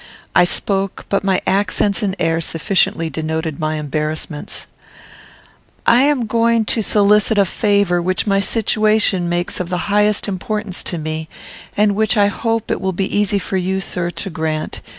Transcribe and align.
I 0.35 0.45
spoke, 0.45 1.05
but 1.09 1.23
my 1.23 1.41
accents 1.45 2.01
and 2.01 2.15
air 2.17 2.41
sufficiently 2.41 3.07
denoted 3.07 3.59
my 3.59 3.75
embarrassments: 3.75 4.65
"I 5.85 6.01
am 6.01 6.25
going 6.25 6.65
to 6.73 6.81
solicit 6.81 7.37
a 7.37 7.45
favour 7.45 8.01
which 8.01 8.25
my 8.25 8.39
situation 8.39 9.29
makes 9.29 9.59
of 9.59 9.69
the 9.69 9.91
highest 9.93 10.27
importance 10.27 10.83
to 10.85 10.97
me, 10.97 11.29
and 11.77 11.93
which 11.93 12.17
I 12.17 12.29
hope 12.29 12.71
it 12.71 12.81
will 12.81 12.93
be 12.93 13.15
easy 13.15 13.37
for 13.37 13.57
you, 13.57 13.79
sir, 13.79 14.09
to 14.09 14.29
grant. 14.31 14.81